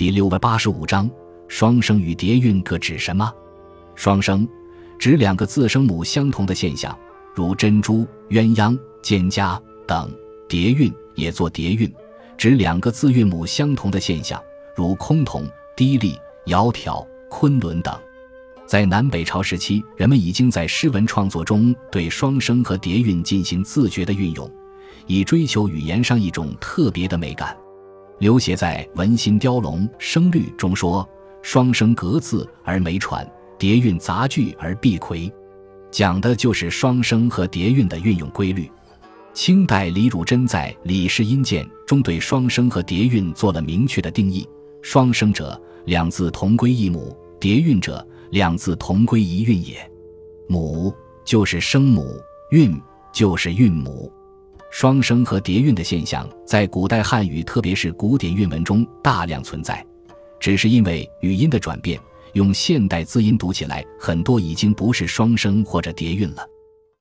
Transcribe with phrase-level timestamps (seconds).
[0.00, 1.10] 第六百八十五章
[1.46, 3.30] 双声与叠韵各指什么？
[3.94, 4.48] 双声
[4.98, 6.98] 指两个字声母相同的现象，
[7.34, 10.08] 如珍珠、鸳鸯、蒹葭等；
[10.48, 11.92] 叠韵也作叠韵，
[12.38, 14.42] 指两个字韵母相同的现象，
[14.74, 15.44] 如崆峒、
[15.76, 17.94] 低丽、窈窕、昆仑等。
[18.64, 24.50] 在南北朝时期，人们已经在诗文创作中对双声和叠韵进行自觉的运用，
[25.06, 27.54] 以追求语言上一种特别的美感。
[28.20, 31.08] 刘勰在《文心雕龙·声律》中说
[31.40, 33.26] ：“双声隔字而没传，
[33.58, 35.32] 叠韵杂句而必魁。”
[35.90, 38.70] 讲的就是双声和叠韵的运用规律。
[39.32, 44.46] 清代李汝珍在《李氏音鉴》中对双声和叠韵做了明确的定义：
[44.82, 49.76] 双声者，两字同归一母；叠韵者，两字同归一韵也。
[50.46, 50.92] 母
[51.24, 52.04] 就是声母，
[52.50, 52.78] 韵
[53.14, 54.12] 就是韵母。
[54.70, 59.84] 双声和叠韵的现象在古代汉语，特别是古典韵文中大量存在，
[60.38, 62.00] 只是因为语音的转变，
[62.34, 66.46] 用现代字音读起来，很多已经不是双声或者叠韵了。